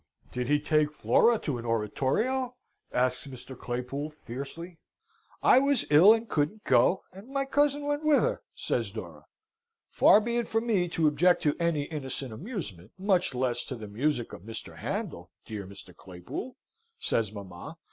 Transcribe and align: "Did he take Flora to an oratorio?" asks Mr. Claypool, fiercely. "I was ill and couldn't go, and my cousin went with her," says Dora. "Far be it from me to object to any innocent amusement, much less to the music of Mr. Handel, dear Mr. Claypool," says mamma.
"Did 0.31 0.47
he 0.47 0.59
take 0.59 0.91
Flora 0.91 1.37
to 1.41 1.59
an 1.59 1.65
oratorio?" 1.67 2.55
asks 2.91 3.27
Mr. 3.27 3.55
Claypool, 3.55 4.09
fiercely. 4.25 4.79
"I 5.43 5.59
was 5.59 5.85
ill 5.91 6.11
and 6.11 6.27
couldn't 6.27 6.63
go, 6.63 7.03
and 7.13 7.27
my 7.29 7.45
cousin 7.45 7.85
went 7.85 8.03
with 8.03 8.17
her," 8.23 8.41
says 8.55 8.89
Dora. 8.89 9.27
"Far 9.91 10.19
be 10.19 10.37
it 10.37 10.47
from 10.47 10.65
me 10.65 10.87
to 10.89 11.07
object 11.07 11.43
to 11.43 11.55
any 11.59 11.83
innocent 11.83 12.33
amusement, 12.33 12.93
much 12.97 13.35
less 13.35 13.63
to 13.65 13.75
the 13.75 13.87
music 13.87 14.33
of 14.33 14.41
Mr. 14.41 14.77
Handel, 14.77 15.29
dear 15.45 15.67
Mr. 15.67 15.95
Claypool," 15.95 16.55
says 16.97 17.31
mamma. 17.31 17.77